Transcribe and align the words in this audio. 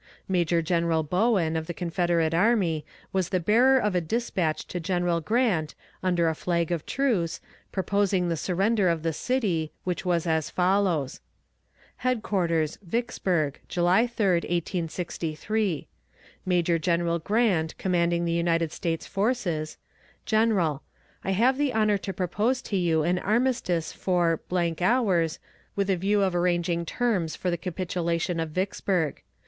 Major 0.27 0.63
General 0.63 1.03
Bowen, 1.03 1.55
of 1.55 1.67
the 1.67 1.75
Confederate 1.75 2.33
army, 2.33 2.83
was 3.13 3.29
the 3.29 3.39
bearer 3.39 3.77
of 3.77 3.93
a 3.93 4.01
despatch 4.01 4.65
to 4.69 4.79
General 4.79 5.21
Grant, 5.21 5.75
under 6.01 6.27
a 6.27 6.33
flag 6.33 6.71
of 6.71 6.87
truce, 6.87 7.39
proposing 7.71 8.27
the 8.27 8.35
surrender 8.35 8.89
of 8.89 9.03
the 9.03 9.13
city, 9.13 9.71
which 9.83 10.03
was 10.03 10.25
as 10.25 10.49
follows: 10.49 11.19
HEADQUARTERS, 11.97 12.79
VICKSBURG, 12.83 13.59
July 13.67 14.07
3d, 14.07 14.49
1863. 14.49 15.87
Major 16.47 16.79
General 16.79 17.19
Grant, 17.19 17.77
commanding 17.77 18.27
United 18.27 18.71
States 18.71 19.05
forces: 19.05 19.77
GENERAL 20.25 20.81
I 21.23 21.29
have 21.33 21.59
the 21.59 21.73
honor 21.73 21.99
to 21.99 22.11
propose 22.11 22.63
to 22.63 22.75
you 22.75 23.03
an 23.03 23.19
armistice 23.19 23.93
for 23.93 24.41
hours, 24.81 25.37
with 25.75 25.91
a 25.91 25.95
view 25.95 26.23
of 26.23 26.33
arranging 26.35 26.87
terms 26.87 27.35
for 27.35 27.51
the 27.51 27.55
capitulation 27.57 28.39
of 28.39 28.49
Vicksburg. 28.49 29.21